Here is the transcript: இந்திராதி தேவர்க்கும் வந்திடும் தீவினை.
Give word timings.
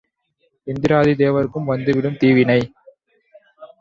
இந்திராதி 0.67 1.13
தேவர்க்கும் 1.15 1.69
வந்திடும் 1.69 2.17
தீவினை. 2.17 2.59